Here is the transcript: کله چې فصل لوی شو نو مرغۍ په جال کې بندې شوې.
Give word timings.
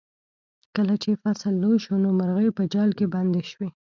کله 0.75 0.93
چې 1.03 1.19
فصل 1.21 1.53
لوی 1.63 1.77
شو 1.85 1.95
نو 2.03 2.09
مرغۍ 2.19 2.49
په 2.57 2.63
جال 2.73 2.89
کې 2.97 3.05
بندې 3.13 3.41
شوې. 3.51 3.69